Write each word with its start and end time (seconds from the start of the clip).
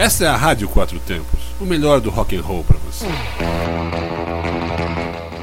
Essa 0.00 0.24
é 0.24 0.28
a 0.28 0.34
Rádio 0.34 0.66
Quatro 0.66 0.98
Tempos, 0.98 1.38
o 1.60 1.66
melhor 1.66 2.00
do 2.00 2.08
rock 2.08 2.34
and 2.34 2.40
roll 2.40 2.64
para 2.64 2.78
você. 2.78 3.04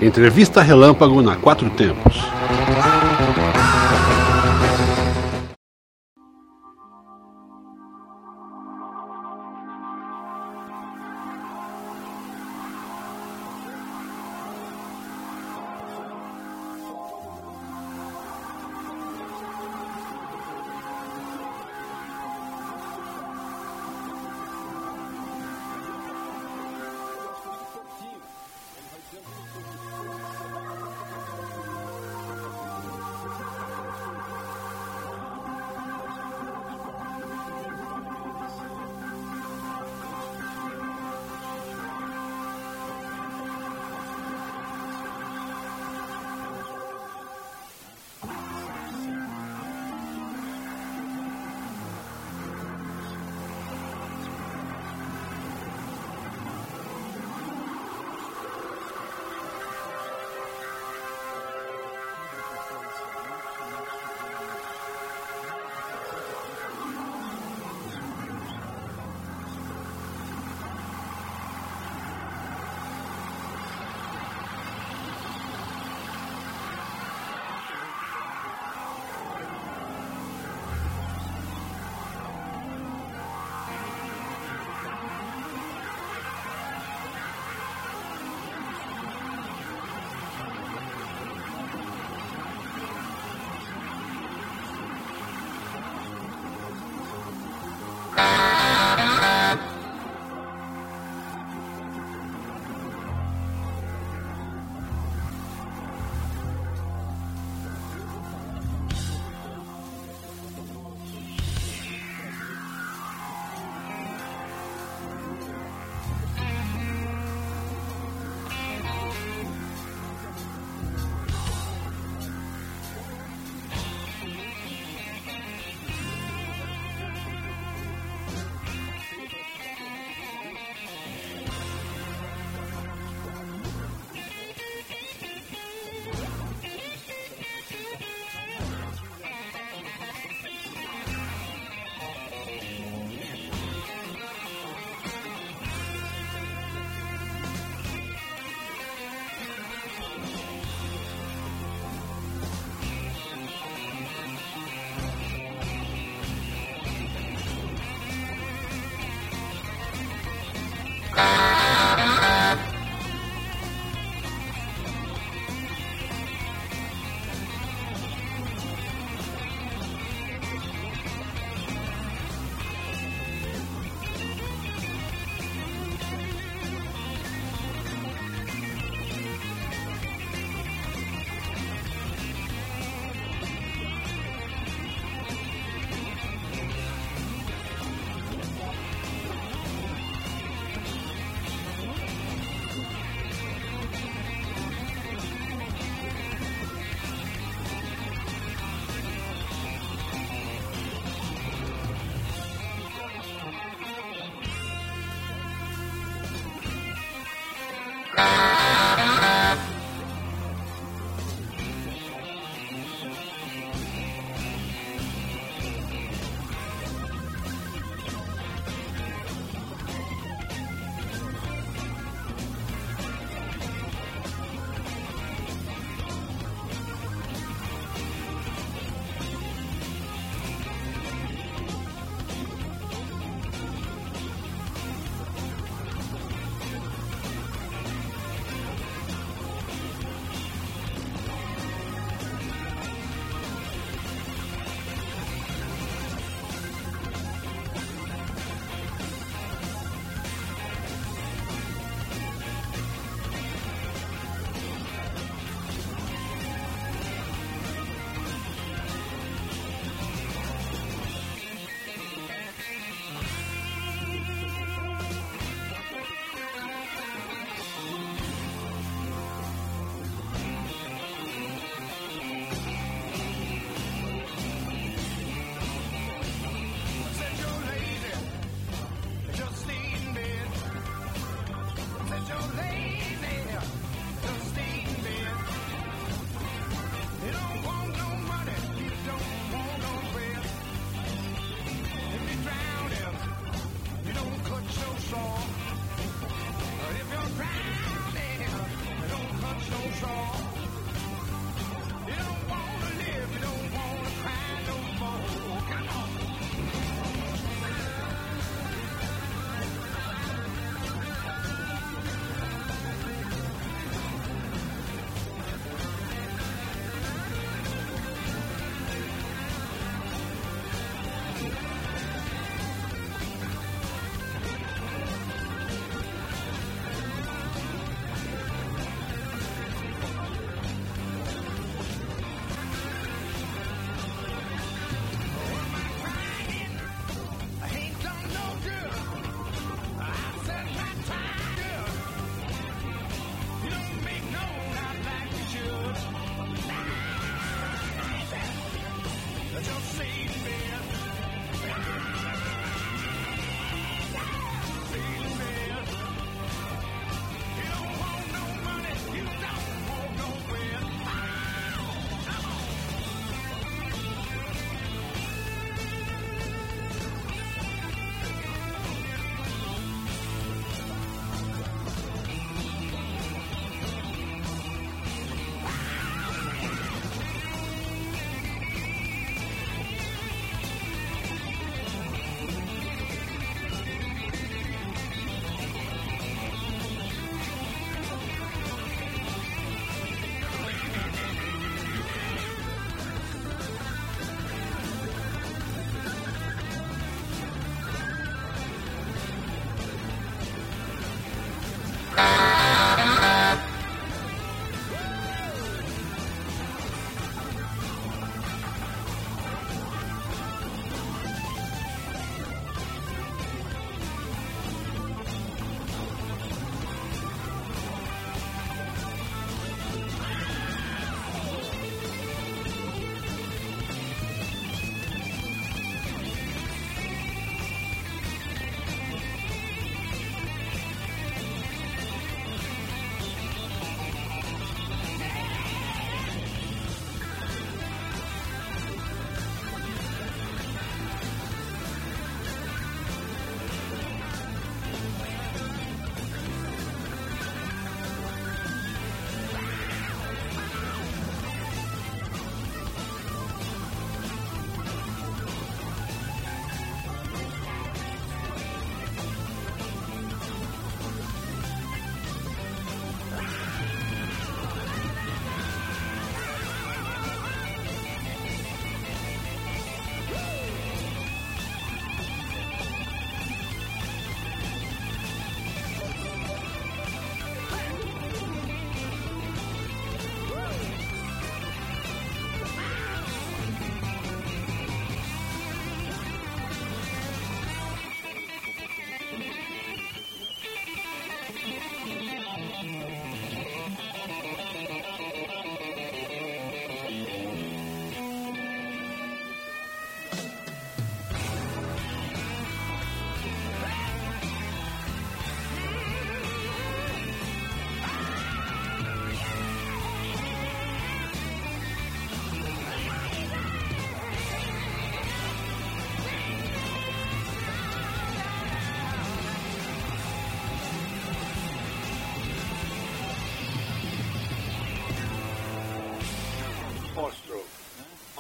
Entrevista 0.02 0.64
Relâmpago 0.64 1.22
na 1.22 1.36
Quatro 1.36 1.70
Tempos. 1.70 2.18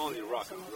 only 0.07 0.21
rock 0.21 0.47
and 0.51 0.66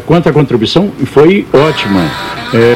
quanto 0.00 0.28
à 0.28 0.32
contribuição, 0.32 0.92
foi 1.06 1.46
ótima. 1.52 2.00
É... 2.52 2.75